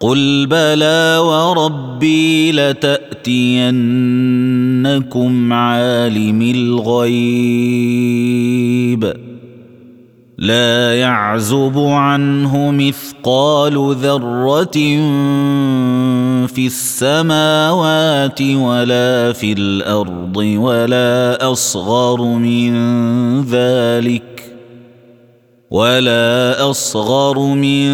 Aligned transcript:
قل 0.00 0.46
بلى 0.46 1.18
وربي 1.18 2.52
لتاتينكم 2.52 3.12
عالم 5.52 6.42
الغيب. 6.42 7.96
لا 10.38 10.94
يعزب 11.00 11.78
عنه 11.78 12.70
مثقال 12.70 13.96
ذره 14.02 14.76
في 16.46 16.66
السماوات 16.66 18.42
ولا 18.42 19.32
في 19.32 19.52
الأرض 19.52 20.36
ولا 20.36 21.52
اصغر 21.52 22.22
من 22.22 22.72
ذلك 23.42 24.35
ولا 25.76 26.56
أصغر 26.70 27.38
من 27.38 27.88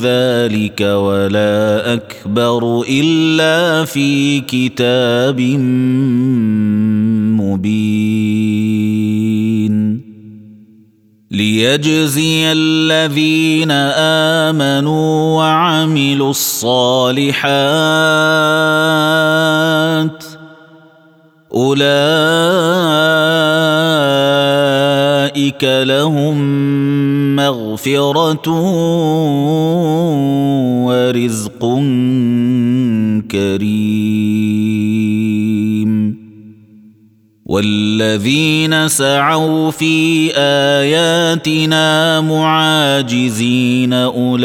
ذلك 0.00 0.80
ولا 0.80 1.92
أكبر 1.92 2.84
إلا 2.88 3.84
في 3.84 4.40
كتاب 4.40 5.40
مبين. 7.40 8.44
ليجزي 11.30 12.52
الذين 12.52 13.70
آمنوا 14.50 15.36
وعملوا 15.36 16.30
الصالحات 16.30 17.44
أولئك 21.54 21.84
لهم 25.64 26.36
مغفرة 27.36 28.50
ورزق 30.86 31.60
كريم. 33.30 34.64
والذين 37.46 38.88
سعوا 38.88 39.70
في 39.70 40.30
آياتنا 40.36 42.20
معاجزين 42.20 43.92
أولئك 43.92 44.44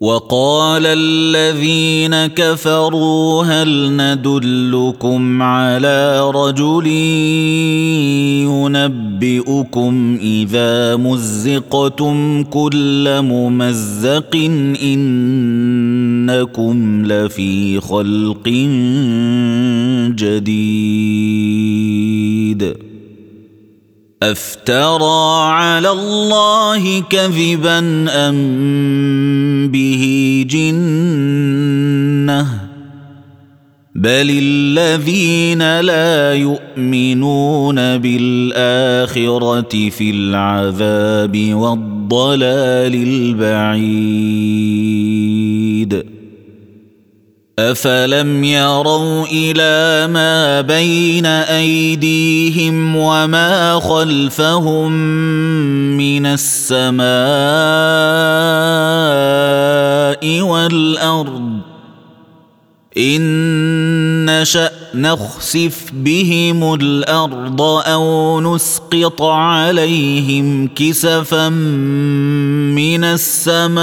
وقال 0.00 0.82
الذين 0.86 2.26
كفروا 2.26 3.44
هل 3.44 3.96
ندلكم 3.96 5.42
على 5.42 6.30
رجل 6.34 6.86
ينبئكم 8.48 10.18
إذا 10.22 10.96
مزقتم 10.96 12.42
كل 12.42 13.22
ممزق 13.22 14.36
إنكم 14.82 16.76
لفي 17.06 17.80
خلق 17.80 18.48
جديد 20.16 21.99
أفترى 24.22 25.52
على 25.52 25.90
الله 25.90 27.00
كذبا 27.00 27.78
أم 28.08 29.68
به 29.68 30.44
جنة 30.50 31.80
بل 33.94 34.30
الذين 34.42 35.80
لا 35.80 36.34
يؤمنون 36.34 37.98
بالآخرة 37.98 39.88
في 39.90 40.10
العذاب 40.10 41.54
والضلال 41.54 42.94
البعيد 42.94 44.20
افلم 47.60 48.44
يروا 48.44 49.26
إلى 49.26 50.06
ما 50.12 50.60
بين 50.60 51.26
ايديهم 51.26 52.96
وما 52.96 53.80
خلفهم 53.80 54.92
من 55.96 56.26
السماء 56.26 57.10
والارض 60.42 61.50
ان 62.96 63.20
نشا 64.26 64.70
نخسف 64.94 65.90
بهم 65.92 66.74
الأرض 66.74 67.62
أو 67.62 68.40
نسقط 68.40 69.22
عليهم 69.22 70.68
كسفا 70.68 71.48
من 71.48 73.04
السماء 73.04 73.80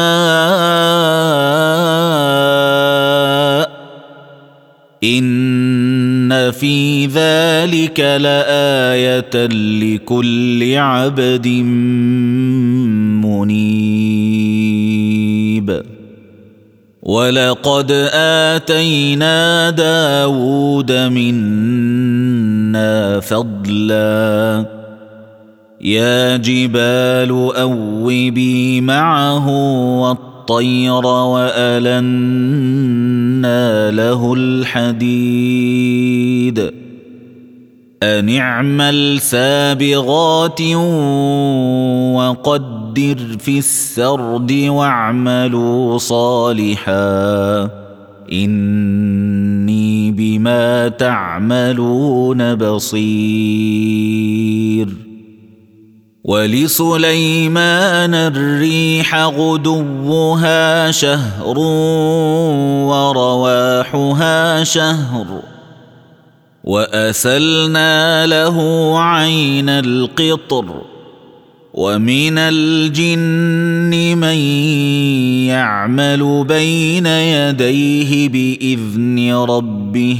ان 5.04 6.52
في 6.52 7.06
ذلك 7.06 8.00
لايه 8.00 9.46
لكل 9.48 10.76
عبد 10.76 11.48
منيب 14.58 15.82
ولقد 17.04 17.92
اتينا 18.14 19.70
داود 19.70 20.92
منا 20.92 22.40
فضلا 23.20 24.66
يا 25.82 26.38
جبال 26.38 27.30
اوبي 27.56 28.82
معه 28.82 29.48
والطير 30.50 31.06
وألنا 31.06 31.92
له 33.92 34.34
الحديد. 34.38 36.72
ان 38.04 38.36
اعمل 38.36 39.22
سابغات 39.22 40.62
وقدر 42.16 43.18
في 43.40 43.58
السرد 43.58 44.52
واعملوا 44.52 45.98
صالحا. 45.98 47.70
إني 48.32 50.12
بما 50.12 50.88
تعملون 50.88 52.56
بصير. 52.56 53.08
ولسليمان 56.28 58.14
الريح 58.16 59.16
غدوها 59.16 60.92
شهر 60.92 61.60
ورواحها 62.90 64.64
شهر 64.64 65.42
واسلنا 66.64 68.26
له 68.28 68.58
عين 69.00 69.70
القطر 69.70 70.66
ومن 71.74 72.38
الجن 72.38 74.18
من 74.18 74.38
يعمل 75.48 76.44
بين 76.48 77.06
يديه 77.06 78.30
بإذن 78.30 79.34
ربه 79.34 80.20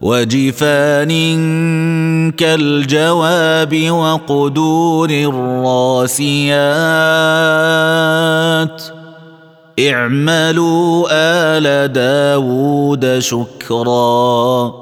وجفان 0.00 1.10
كالجواب 2.32 3.90
وقدور 3.90 5.10
الراسيات. 5.10 6.42
اعملوا 9.80 11.06
آل 11.10 11.92
داود 11.92 13.18
شكرا 13.18 14.72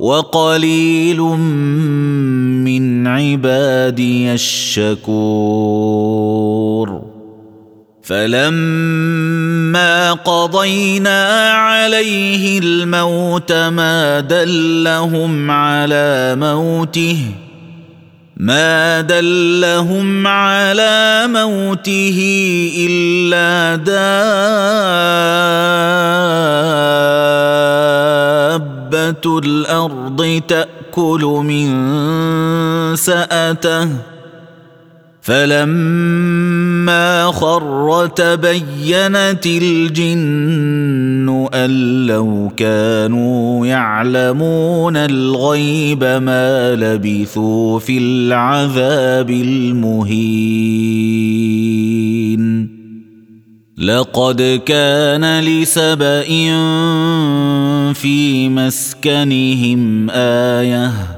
وقليل 0.00 1.20
من 2.66 3.06
عبادي 3.06 4.32
الشكور. 4.32 5.08
فلما 8.08 10.12
قضينا 10.12 11.50
عليه 11.50 12.58
الموت 12.58 13.52
ما 13.52 14.20
دلهم 14.20 15.50
على 15.50 16.36
موته 16.40 17.18
ما 18.36 19.00
دلهم 19.00 20.26
على 20.26 21.26
موته 21.28 22.18
إلا 22.78 23.76
دابة 23.76 24.08
الأرض 29.38 30.42
تأكل 30.48 31.22
من 31.44 31.76
سأته. 32.96 34.17
فلما 35.28 37.24
خر 37.32 38.06
تبينت 38.06 39.46
الجن 39.46 41.48
أن 41.54 42.06
لو 42.06 42.50
كانوا 42.56 43.66
يعلمون 43.66 44.96
الغيب 44.96 46.04
ما 46.04 46.74
لبثوا 46.74 47.78
في 47.78 47.98
العذاب 47.98 49.30
المهين. 49.30 50.28
لقد 53.78 54.60
كان 54.66 55.40
لسبأ 55.40 56.22
في 57.92 58.48
مسكنهم 58.48 60.10
آية 60.10 61.17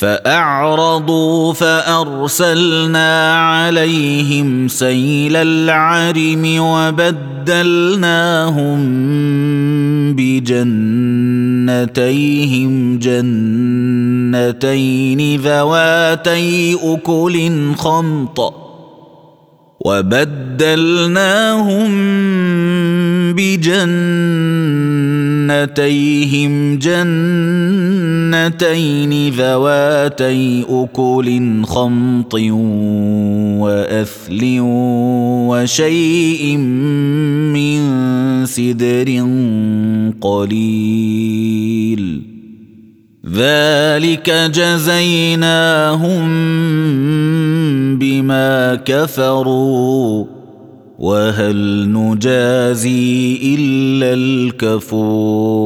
فأعرضوا 0.00 1.52
فأرسلنا 1.52 3.36
عليهم 3.36 4.68
سيل 4.68 5.36
العرم 5.36 6.60
وبدلناهم 6.60 7.50
بجنتيهم 10.16 11.08
جنتين 14.58 15.40
ذواتي 15.40 16.74
أكل 16.94 17.50
خمط. 17.76 18.69
وبدلناهم 19.80 21.90
بجنتيهم. 23.32 23.70
جنتين 26.78 27.52
ذواتي 29.32 30.64
أكل 30.68 31.40
خمط 31.64 32.34
وأثل 33.60 34.56
وشيء 35.48 36.56
من 36.56 37.80
سدر 38.46 39.26
قليل. 40.20 42.29
ذلك 43.32 44.30
جزيناهم 44.30 46.28
بما 47.98 48.74
كفروا 48.74 50.24
وهل 50.98 51.88
نجازي 51.92 53.40
إلا 53.58 54.14
الكفور 54.14 55.60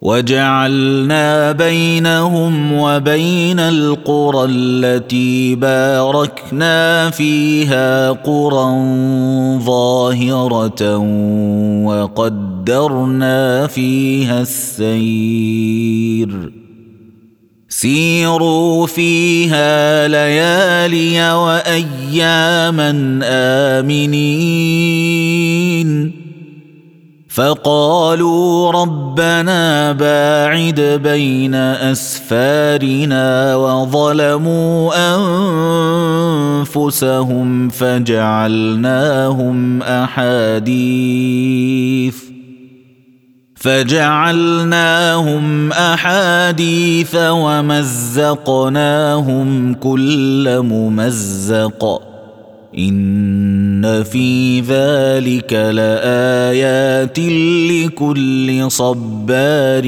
وجعلنا 0.00 1.52
بينهم 1.52 2.72
وبين 2.72 3.60
القرى 3.60 4.48
التي 4.50 5.54
باركنا 5.54 7.10
فيها 7.10 8.10
قرى 8.10 8.66
ظاهرة 9.64 10.96
وقدرنا 11.86 13.66
فيها 13.66 14.40
السير. 14.40 15.86
سيروا 17.68 18.86
فيها 18.86 20.08
ليالي 20.08 21.32
وأياما 21.32 23.20
آمنين. 23.24 24.96
فقالوا 27.36 28.72
ربنا 28.72 29.92
باعد 29.92 30.80
بين 31.02 31.54
أسفارنا 31.54 33.56
وظلموا 33.56 34.92
أنفسهم 36.64 37.68
فجعلناهم 37.68 39.82
أحاديث 39.82 41.16
فجعلناهم 43.56 45.72
أحاديث 45.72 47.16
ومزقناهم 47.16 48.64
كل 49.74 50.62
ممزق 50.62 52.02
ان 52.78 54.02
في 54.02 54.60
ذلك 54.60 55.52
لايات 55.52 57.18
لكل 57.72 58.70
صبار 58.70 59.84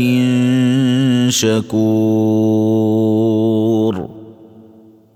شكور 1.29 2.79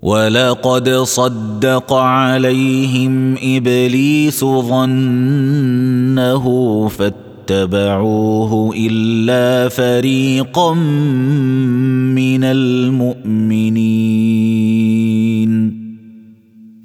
ولقد 0.01 0.89
صدق 0.89 1.93
عليهم 1.93 3.35
ابليس 3.43 4.45
ظنه 4.45 6.45
فاتبعوه 6.87 8.73
الا 8.77 9.69
فريقا 9.69 10.73
من 12.13 12.43
المؤمنين 12.43 14.22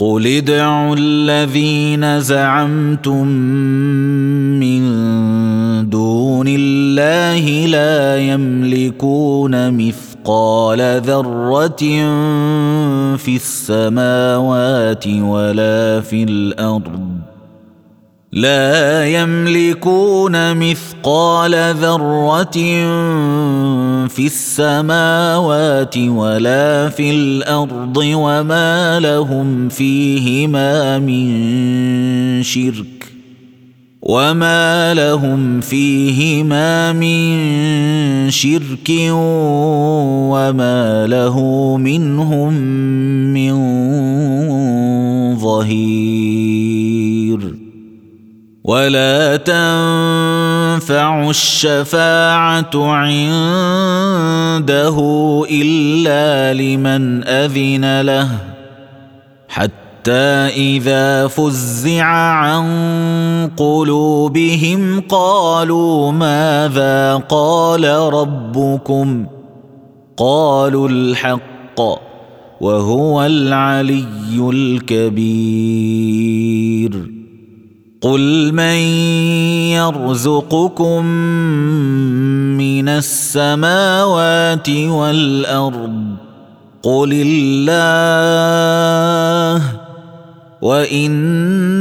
قل 0.00 0.26
ادعوا 0.26 0.96
الذين 0.98 2.20
زعمتم 2.20 3.26
من 4.56 4.82
دون 5.90 6.46
الله 6.48 7.66
لا 7.66 8.18
يملكون 8.18 9.70
مثقال 9.76 11.00
ذره 11.00 11.76
في 13.16 13.36
السماوات 13.36 15.06
ولا 15.06 16.00
في 16.00 16.22
الأرض 16.22 17.29
لا 18.32 19.06
يملكون 19.06 20.56
مثقال 20.56 21.74
ذرة 21.74 22.52
في 24.08 24.26
السماوات 24.26 25.98
ولا 25.98 26.88
في 26.88 27.10
الأرض 27.10 27.96
وما 27.96 29.00
لهم 29.00 29.68
فيهما 29.68 30.98
من 30.98 32.42
شرك 32.42 33.12
وما 34.02 34.94
لهم 34.94 35.60
فيهما 35.60 36.92
من 36.92 38.30
شرك 38.30 38.90
وما 40.30 41.06
له 41.06 41.36
منهم 41.76 42.54
من 43.34 43.54
ظهير 45.36 46.80
ولا 48.70 49.36
تنفع 49.36 51.30
الشفاعة 51.30 52.70
عنده 52.74 53.36
إلا 55.50 56.54
لمن 56.54 57.24
أذن 57.24 58.00
له. 58.00 58.28
حتى 59.48 60.48
إذا 60.56 61.26
فزع 61.26 62.04
عن 62.04 62.66
قلوبهم 63.56 65.00
قالوا 65.00 66.12
ماذا 66.12 67.16
قال 67.16 67.84
ربكم؟ 67.88 69.26
قالوا 70.16 70.88
الحق 70.88 71.80
وهو 72.60 73.22
العلي 73.22 74.50
الكبير. 74.52 75.20
قل 78.00 78.52
من 78.52 78.80
يرزقكم 79.76 81.04
من 82.56 82.88
السماوات 82.88 84.70
والارض 84.70 86.02
قل 86.82 87.10
الله 87.26 88.02
وأنا 90.62 91.80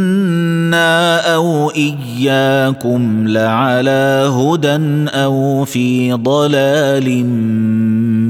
أو 1.35 1.71
اياكم 1.71 3.27
لعلى 3.27 4.31
هدى 4.35 5.09
أو 5.09 5.65
في 5.65 6.13
ضلال 6.13 7.25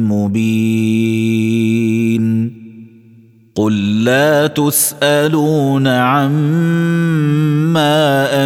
مبين 0.10 1.79
قل 3.60 4.04
لا 4.04 4.48
تسالون 4.48 5.88
عما 5.88 6.88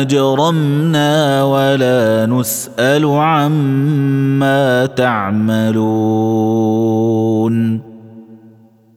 اجرمنا 0.02 1.44
ولا 1.44 2.26
نسال 2.26 3.06
عما 3.06 4.86
تعملون 4.86 5.84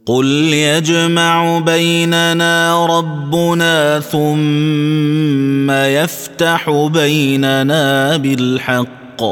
قل 0.07 0.27
يجمع 0.53 1.59
بيننا 1.59 2.87
ربنا 2.87 4.01
ثم 4.01 5.71
يفتح 5.71 6.89
بيننا 6.93 8.17
بالحق 8.17 9.23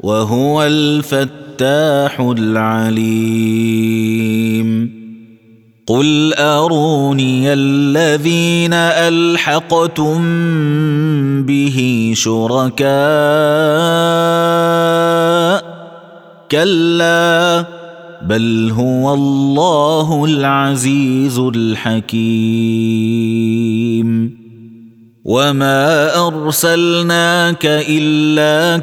وهو 0.00 0.62
الفتاح 0.62 2.20
العليم 2.20 3.76
قل 5.86 6.34
اروني 6.34 7.52
الذين 7.52 8.72
الحقتم 8.74 10.18
به 11.42 12.12
شركاء 12.16 12.86
كلا 16.50 17.64
بل 18.22 18.72
هو 18.74 19.14
الله 19.14 20.24
العزيز 20.24 21.38
الحكيم 21.38 22.66
وما 25.24 26.16
ارسلناك 26.26 27.66
الا 27.66 28.82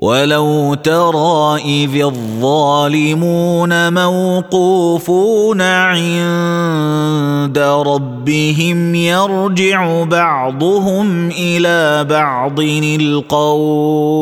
ولو 0.00 0.74
ترى 0.74 1.60
اذ 1.64 2.02
الظالمون 2.02 3.92
موقوفون 3.92 5.60
عند 5.60 7.58
ربهم 7.58 8.94
يرجع 8.94 10.04
بعضهم 10.04 11.28
إلى 11.28 12.04
بعض 12.04 12.60
القول 13.00 14.20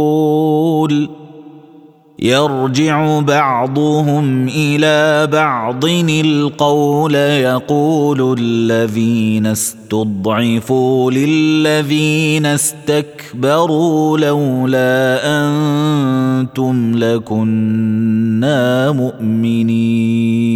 يرجع 2.23 3.21
بعضهم 3.21 4.49
إلى 4.49 5.27
بعض 5.33 5.85
القول 5.85 7.15
يقول 7.15 8.37
الذين 8.39 9.47
استضعفوا 9.47 11.11
للذين 11.11 12.47
استكبروا 12.47 14.19
لولا 14.19 15.21
أنتم 15.25 16.93
لكنا 16.95 18.93
مؤمنين. 18.93 20.49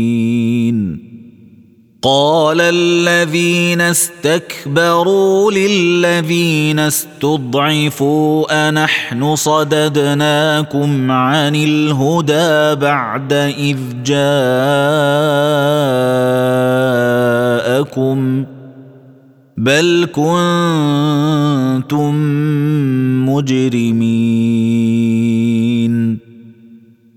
قال 2.05 2.61
الذين 2.61 3.81
استكبروا 3.81 5.53
للذين 5.53 6.79
استضعفوا 6.79 8.69
أنحن 8.69 9.37
صددناكم 9.37 11.11
عن 11.11 11.55
الهدى 11.55 12.81
بعد 12.81 13.33
إذ 13.33 13.79
جاءكم 14.05 14.23
بل 19.57 20.09
كنتم 20.13 22.15
مجرمين. 23.29 24.63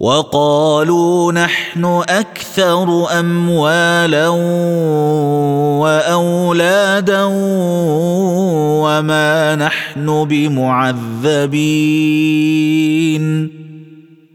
وقالوا 0.00 1.32
نحن 1.32 1.84
أكثر 2.08 3.18
أموالا 3.20 4.28
وأولادا 5.78 7.24
وما 8.82 9.54
نحن 9.56 10.24
بمعذبين. 10.24 11.58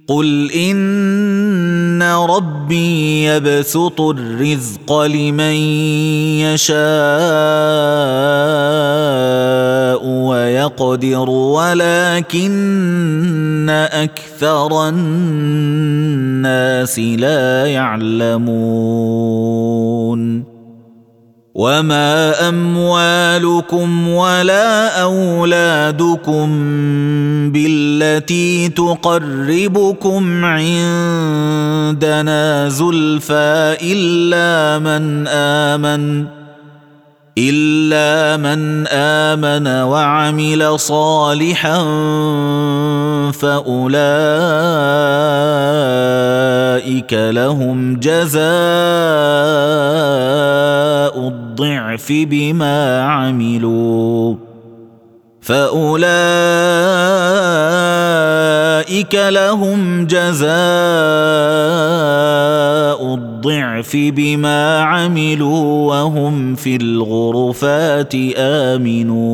قل 0.08 0.52
إن 0.52 2.04
ربي 2.04 3.26
يبسط 3.26 4.02
الرزق 4.02 5.02
لمن 5.02 5.56
يشاء. 6.44 6.84
ويقدر 10.04 11.30
ولكن 11.30 12.54
أكثر 13.70 14.90
الناس 14.90 17.00
لا 17.00 17.66
يعلمون. 17.66 19.34
وما 21.56 22.50
أموالكم 22.50 24.08
ولا 24.08 25.02
أولادكم 25.02 26.50
بالتي 27.52 28.70
تقربكم 28.70 30.46
عندنا 30.46 32.70
زلفى 32.70 33.78
إلا 33.82 34.80
من 34.80 35.28
آمن. 35.28 36.43
إلا 37.38 38.38
من 38.38 38.88
آمن 38.88 39.68
وعمل 39.68 40.80
صالحا 40.80 41.78
فأولئك 43.32 43.94
لهم 47.14 48.00
جزاء 48.00 48.44
الضعف 51.28 52.08
بما 52.12 53.02
عملوا. 53.02 54.36
فأولئك 55.44 56.04
لهم 59.16 60.06
جزاء 60.06 60.54
الضعف 63.14 63.96
بما 63.96 64.80
عملوا 64.80 65.88
وهم 65.88 66.56
في 66.56 66.76
الغرفات 66.76 68.16
آمنون. 68.38 69.34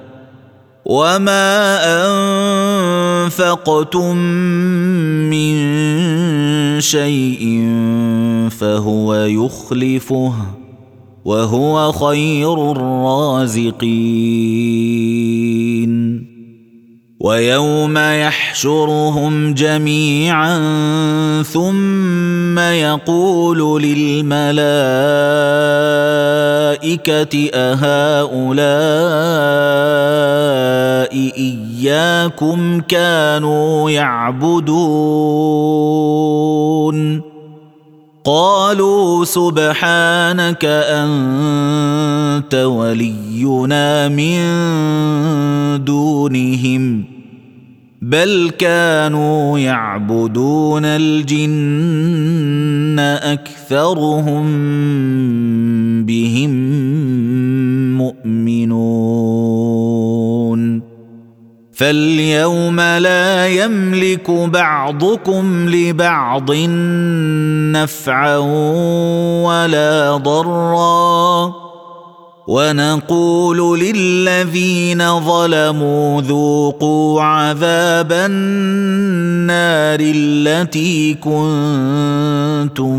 وما 0.91 1.47
انفقتم 3.23 4.15
من 5.31 5.55
شيء 6.81 7.43
فهو 8.59 9.13
يخلفه 9.15 10.33
وهو 11.25 11.91
خير 11.91 12.71
الرازقين 12.71 13.81
ويوم 17.21 17.97
يحشرهم 17.97 19.53
جميعا 19.53 20.57
ثم 21.43 22.59
يقول 22.59 23.83
للملائكة 23.83 24.51
أهؤلاء 27.53 28.71
إياكم 31.37 32.81
كانوا 32.81 33.89
يعبدون؟ 33.89 35.61
قالوا 38.25 39.25
سبحانك 39.25 40.65
أنت 40.65 42.55
ولينا 42.55 44.07
من 44.07 44.41
دونهم. 45.85 47.10
بل 48.01 48.51
كانوا 48.57 49.59
يعبدون 49.59 50.85
الجن 50.85 51.39
اكثرهم 52.99 54.45
بهم 56.05 56.51
مؤمنون 57.97 59.21
فاليوم 61.71 62.79
لا 62.79 63.47
يملك 63.47 64.31
بعضكم 64.31 65.69
لبعض 65.69 66.51
نفعا 67.71 68.37
ولا 69.45 70.17
ضرا 70.17 71.60
ونقول 72.47 73.79
للذين 73.79 75.19
ظلموا 75.19 76.21
ذوقوا 76.21 77.21
عذاب 77.21 78.11
النار 78.11 79.99
التي 80.01 81.13
كنتم 81.13 82.97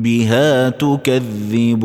بها 0.00 0.68
تكذبون. 0.68 1.84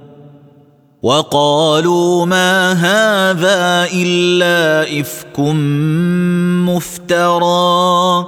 وقالوا 1.03 2.25
ما 2.25 2.73
هذا 2.73 3.87
إلا 3.93 4.99
إفك 4.99 5.39
مفترى. 6.69 8.25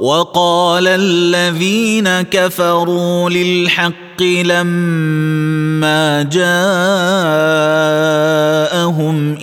وقال 0.00 0.88
الذين 0.88 2.22
كفروا 2.22 3.30
للحق 3.30 4.22
لما 4.22 6.22
جاءهم 6.22 6.56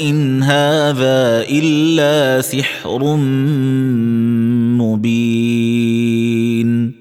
إن 0.01 0.43
هذا 0.43 1.45
إلا 1.49 2.41
سحر 2.41 3.15
مبين. 4.77 6.99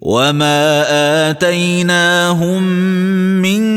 وما 0.00 0.84
آتيناهم 1.30 2.62
من 3.42 3.76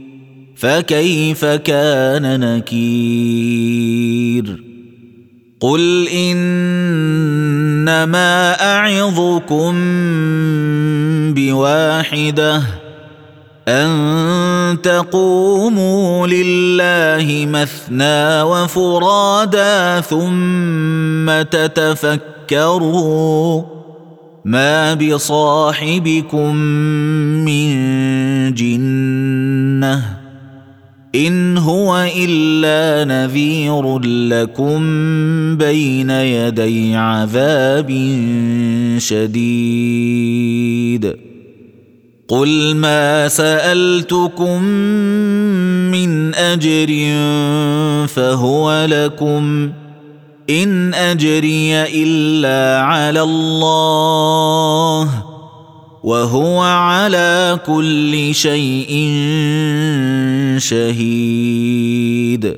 فكيف 0.55 1.45
كان 1.45 2.39
نكير؟ 2.57 3.91
قل 5.61 6.07
إنما 7.87 8.53
أعظكم 8.61 9.73
بواحدة 11.33 12.61
أن 13.67 14.77
تقوموا 14.83 16.27
لله 16.27 17.45
مثنى 17.45 18.41
وفرادا 18.41 20.01
ثم 20.01 21.41
تتفكروا 21.41 22.91
ما 24.45 24.93
بصاحبكم 24.93 26.55
من 27.45 27.73
جنة 28.53 30.20
إن 31.15 31.57
هو 31.57 32.09
إلا 32.17 33.05
نذير 33.05 33.99
لكم 33.99 34.81
بين 35.57 36.09
يدي 36.09 36.95
عذاب 36.95 37.89
شديد. 38.97 40.51
قل 42.27 42.75
ما 42.75 43.27
سألتكم 43.27 44.63
من 45.91 46.35
أجر 46.35 46.87
فهو 48.07 48.85
لكم. 48.89 49.71
إن 50.49 50.93
أجري 50.93 51.73
إلا 51.73 52.81
على 52.81 53.21
الله. 53.21 55.30
وهو 56.03 56.61
على 56.61 57.59
كل 57.65 58.35
شيء 58.35 59.09
شهيد. 60.57 62.57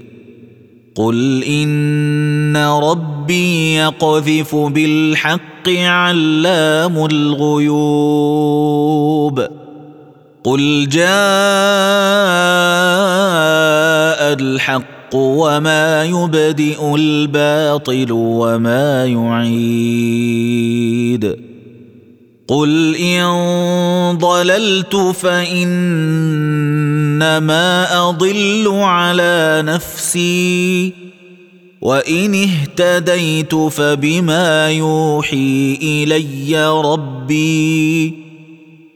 قل 0.96 1.44
إن 1.44 2.58
ربي 2.58 3.76
يقذف 3.76 4.56
بالحق 4.56 5.70
علام 5.70 7.06
الغيوب. 7.06 8.44
قل 10.44 10.90
جاء 10.90 11.04
الحق 14.34 14.84
وما 15.14 16.04
يبدئ 16.04 16.96
الباطل 16.96 18.08
وما 18.12 19.06
يعيد. 19.06 20.14
قل 22.54 22.96
ان 22.96 24.18
ضللت 24.18 24.96
فانما 24.96 25.98
اضل 28.10 28.68
على 28.68 29.64
نفسي 29.66 30.94
وان 31.82 32.36
اهتديت 32.36 33.56
فبما 33.56 34.72
يوحي 34.72 35.80
الي 35.82 36.72
ربي 36.82 38.14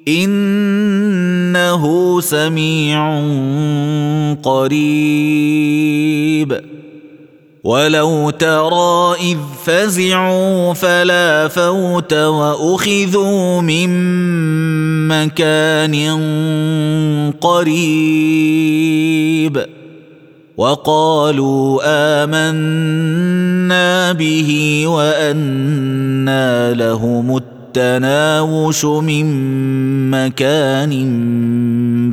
انه 0.07 1.83
سميع 2.21 3.21
قريب 4.43 5.97
ولو 7.67 8.29
ترى 8.29 9.15
اذ 9.19 9.37
فزعوا 9.65 10.73
فلا 10.73 11.47
فوت 11.47 12.13
واخذوا 12.13 13.61
من 13.61 13.89
مكان 15.07 15.95
قريب 17.41 18.97
وقالوا 20.57 21.79
امنا 22.23 24.11
به 24.13 24.83
وانى 24.87 26.73
لهم 26.73 27.37
التناوش 27.37 28.85
من 28.85 29.25
مكان 30.11 30.93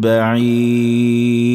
بعيد 0.01 1.55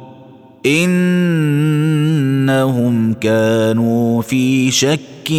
إنهم 0.65 2.43
كانوا 3.13 4.21
في 4.21 4.71
شك 4.71 5.31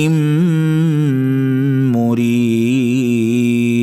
مريب. 1.93 3.82